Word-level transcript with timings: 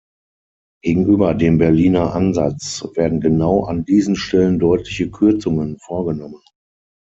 Gegenüber 0.83 1.35
dem 1.35 1.59
Berliner 1.59 2.15
Ansatz 2.15 2.83
werden 2.95 3.21
genau 3.21 3.65
an 3.65 3.85
diesen 3.85 4.15
Stellen 4.15 4.57
deutliche 4.57 5.11
Kürzungen 5.11 5.77
vorgenommen. 5.77 6.41